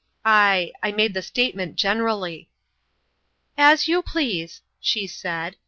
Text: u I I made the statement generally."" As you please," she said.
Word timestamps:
u 0.01 0.21
I 0.31 0.71
I 0.81 0.91
made 0.93 1.13
the 1.13 1.21
statement 1.21 1.75
generally."" 1.75 2.49
As 3.71 3.87
you 3.87 4.01
please," 4.01 4.63
she 4.79 5.05
said. 5.05 5.57